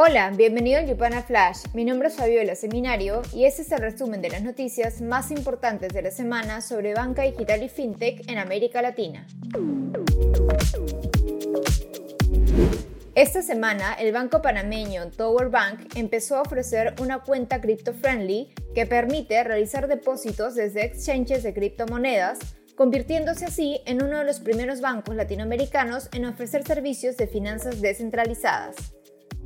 [0.00, 1.64] Hola, bienvenido a Yupana Flash.
[1.74, 5.92] Mi nombre es Fabiola Seminario y este es el resumen de las noticias más importantes
[5.92, 9.26] de la semana sobre banca digital y fintech en América Latina.
[13.16, 19.42] Esta semana, el banco panameño Tower Bank empezó a ofrecer una cuenta crypto-friendly que permite
[19.42, 22.38] realizar depósitos desde exchanges de criptomonedas,
[22.76, 28.76] convirtiéndose así en uno de los primeros bancos latinoamericanos en ofrecer servicios de finanzas descentralizadas.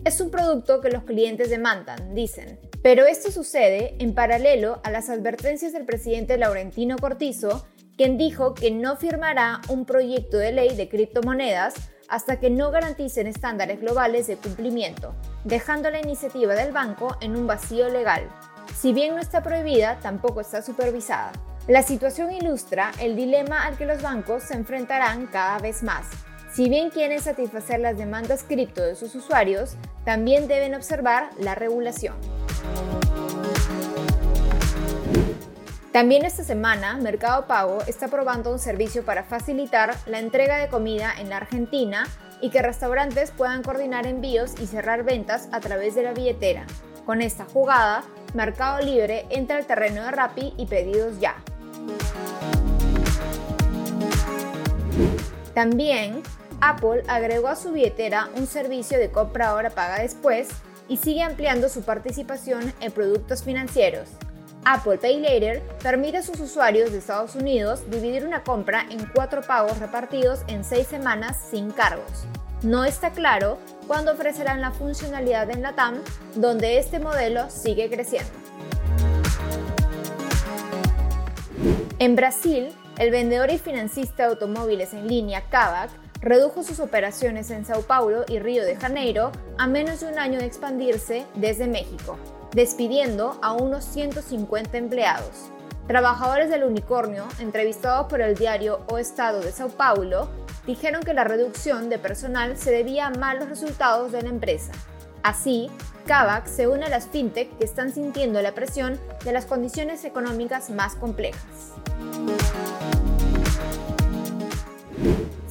[0.05, 2.59] Es un producto que los clientes demandan, dicen.
[2.83, 8.71] Pero esto sucede en paralelo a las advertencias del presidente Laurentino Cortizo, quien dijo que
[8.71, 11.75] no firmará un proyecto de ley de criptomonedas
[12.09, 17.47] hasta que no garanticen estándares globales de cumplimiento, dejando la iniciativa del banco en un
[17.47, 18.29] vacío legal.
[18.75, 21.33] Si bien no está prohibida, tampoco está supervisada.
[21.69, 26.07] La situación ilustra el dilema al que los bancos se enfrentarán cada vez más.
[26.55, 32.15] Si bien quieren satisfacer las demandas cripto de sus usuarios, también deben observar la regulación.
[35.93, 41.11] También esta semana, Mercado Pago está probando un servicio para facilitar la entrega de comida
[41.19, 42.07] en la Argentina
[42.43, 46.67] y que restaurantes puedan coordinar envíos y cerrar ventas a través de la billetera.
[47.07, 48.05] Con esta jugada,
[48.35, 51.37] Mercado Libre entra al terreno de Rappi y pedidos ya.
[55.55, 56.23] También
[56.63, 60.49] Apple agregó a su billetera un servicio de compra ahora paga después
[60.89, 64.09] y sigue ampliando su participación en productos financieros.
[64.65, 69.43] Apple Pay Later permite a sus usuarios de Estados Unidos dividir una compra en cuatro
[69.43, 72.27] pagos repartidos en seis semanas sin cargos.
[72.63, 75.97] No está claro cuándo ofrecerán la funcionalidad en la TAM,
[76.37, 78.31] donde este modelo sigue creciendo.
[81.99, 85.91] En Brasil, el vendedor y financista de automóviles en línea Kavak
[86.23, 90.39] redujo sus operaciones en Sao Paulo y Río de Janeiro a menos de un año
[90.39, 92.17] de expandirse desde México,
[92.53, 95.51] despidiendo a unos 150 empleados.
[95.89, 100.29] Trabajadores del unicornio, entrevistados por el diario O Estado de Sao Paulo,
[100.65, 104.71] dijeron que la reducción de personal se debía a malos resultados de la empresa.
[105.25, 105.71] Así,
[106.07, 110.71] Kavak se une a las fintech que están sintiendo la presión de las condiciones económicas
[110.71, 111.73] más complejas.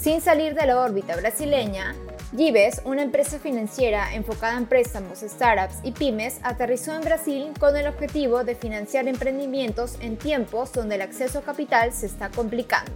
[0.01, 1.93] Sin salir de la órbita brasileña,
[2.35, 7.85] Gives, una empresa financiera enfocada en préstamos, startups y pymes, aterrizó en Brasil con el
[7.85, 12.93] objetivo de financiar emprendimientos en tiempos donde el acceso a capital se está complicando.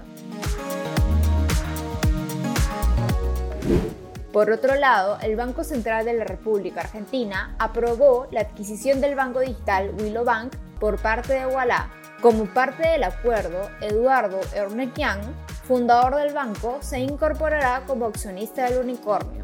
[4.33, 9.41] Por otro lado, el Banco Central de la República Argentina aprobó la adquisición del banco
[9.41, 11.87] digital Willow Bank por parte de Walla.
[12.19, 15.19] Como parte del acuerdo, Eduardo Ernequian
[15.67, 19.43] fundador del banco, se incorporará como accionista del unicornio.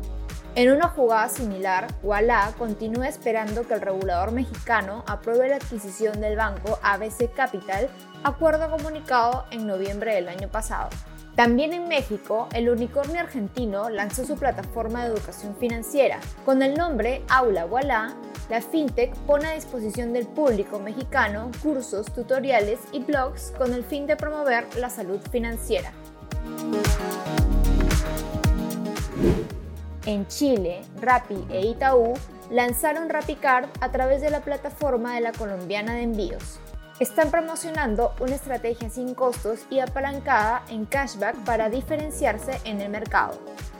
[0.53, 6.35] En una jugada similar, Walla continúa esperando que el regulador mexicano apruebe la adquisición del
[6.35, 7.89] banco ABC Capital,
[8.23, 10.89] acuerdo comunicado en noviembre del año pasado.
[11.35, 16.19] También en México, el unicornio argentino lanzó su plataforma de educación financiera.
[16.45, 18.13] Con el nombre Aula Walla,
[18.49, 24.05] la fintech pone a disposición del público mexicano cursos, tutoriales y blogs con el fin
[24.05, 25.93] de promover la salud financiera.
[30.06, 32.13] En Chile, Rappi e Itaú
[32.50, 36.59] lanzaron RappiCard a través de la plataforma de la colombiana de envíos.
[37.00, 43.40] Están promocionando una estrategia sin costos y apalancada en cashback para diferenciarse en el mercado.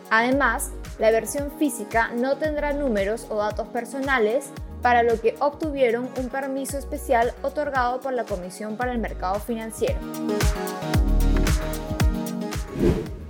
[0.10, 4.52] Además, la versión física no tendrá números o datos personales,
[4.82, 10.00] para lo que obtuvieron un permiso especial otorgado por la Comisión para el Mercado Financiero.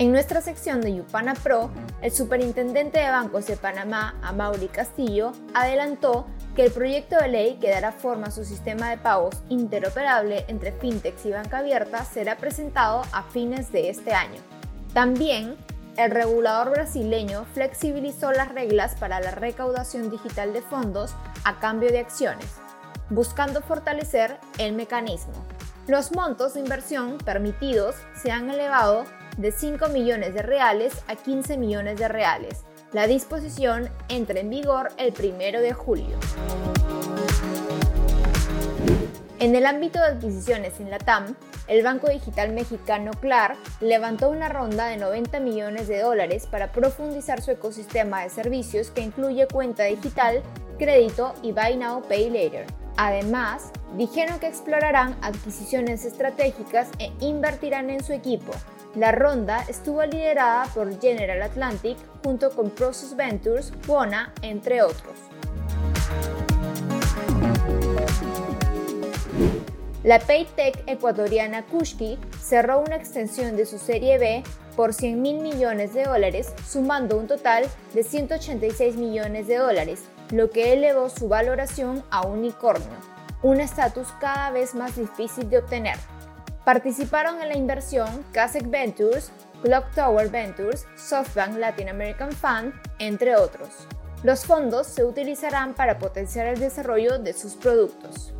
[0.02, 1.70] En nuestra sección de Yupana Pro,
[2.02, 6.26] el superintendente de bancos de Panamá, Amaury Castillo, adelantó
[6.56, 10.72] que el proyecto de ley que dará forma a su sistema de pagos interoperable entre
[10.72, 14.42] fintechs y banca abierta será presentado a fines de este año.
[14.96, 15.56] También,
[15.98, 22.00] el regulador brasileño flexibilizó las reglas para la recaudación digital de fondos a cambio de
[22.00, 22.56] acciones,
[23.12, 25.46] buscando fortalecer el mecanismo.
[25.86, 29.04] Los montos de inversión permitidos se han elevado
[29.38, 32.64] de 5 millones de reales a 15 millones de reales.
[32.94, 36.18] La disposición entra en vigor el 1 de julio.
[39.40, 41.36] En el ámbito de adquisiciones en la TAM,
[41.68, 47.42] el banco digital mexicano CLAR levantó una ronda de 90 millones de dólares para profundizar
[47.42, 50.44] su ecosistema de servicios que incluye cuenta digital,
[50.78, 52.66] crédito y Buy Now Pay Later.
[52.98, 58.52] Además, dijeron que explorarán adquisiciones estratégicas e invertirán en su equipo,
[58.96, 65.14] la ronda estuvo liderada por General Atlantic junto con Process Ventures, Buona, entre otros.
[70.04, 74.44] La PayTech ecuatoriana Kushki cerró una extensión de su serie B
[74.76, 80.50] por 100 mil millones de dólares, sumando un total de 186 millones de dólares, lo
[80.50, 82.98] que elevó su valoración a unicornio,
[83.42, 85.98] un estatus cada vez más difícil de obtener.
[86.66, 89.32] Participaron en la inversión Kasek Ventures,
[89.64, 93.70] Clock Tower Ventures, SoftBank Latin American Fund, entre otros.
[94.22, 98.32] Los fondos se utilizarán para potenciar el desarrollo de sus productos.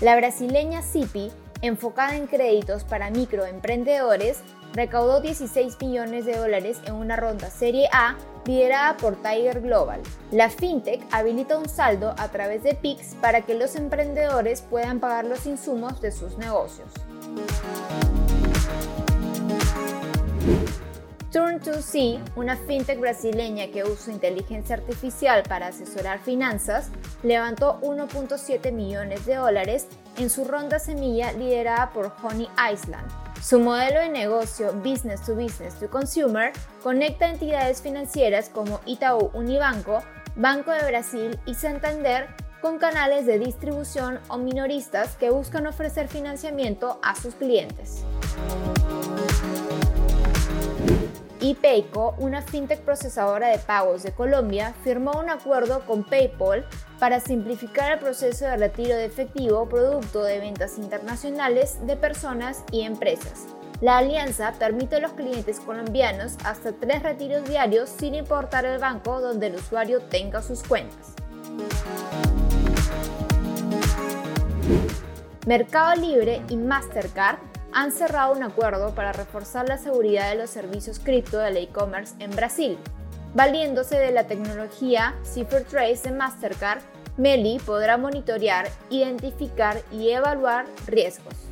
[0.00, 1.32] La brasileña CIPI,
[1.62, 4.40] enfocada en créditos para microemprendedores,
[4.72, 10.00] recaudó 16 millones de dólares en una ronda Serie A liderada por Tiger Global.
[10.30, 15.24] La fintech habilita un saldo a través de PIX para que los emprendedores puedan pagar
[15.24, 16.88] los insumos de sus negocios.
[21.32, 26.90] Turn2C, una fintech brasileña que usa inteligencia artificial para asesorar finanzas,
[27.22, 29.86] levantó 1.7 millones de dólares
[30.16, 33.08] en su ronda semilla liderada por Honey Island.
[33.40, 40.02] Su modelo de negocio Business to Business to Consumer conecta entidades financieras como Itaú Unibanco,
[40.34, 42.26] Banco de Brasil y Santander
[42.60, 48.04] con canales de distribución o minoristas que buscan ofrecer financiamiento a sus clientes.
[51.40, 56.66] Y Payco, una fintech procesadora de pagos de Colombia, firmó un acuerdo con PayPal
[56.98, 62.82] para simplificar el proceso de retiro de efectivo producto de ventas internacionales de personas y
[62.82, 63.46] empresas.
[63.80, 69.22] La alianza permite a los clientes colombianos hasta tres retiros diarios sin importar el banco
[69.22, 71.14] donde el usuario tenga sus cuentas.
[75.46, 80.98] Mercado Libre y Mastercard han cerrado un acuerdo para reforzar la seguridad de los servicios
[80.98, 82.78] cripto del e-commerce en Brasil.
[83.34, 86.82] Valiéndose de la tecnología Cipher Trace de Mastercard,
[87.16, 91.49] Meli podrá monitorear, identificar y evaluar riesgos.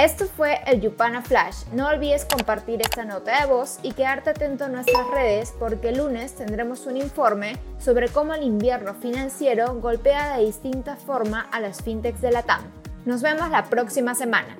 [0.00, 1.66] Esto fue el Yupana Flash.
[1.74, 5.98] No olvides compartir esta nota de voz y quedarte atento a nuestras redes porque el
[5.98, 11.82] lunes tendremos un informe sobre cómo el invierno financiero golpea de distinta forma a las
[11.82, 12.62] fintechs de la TAM.
[13.04, 14.56] Nos vemos la próxima semana.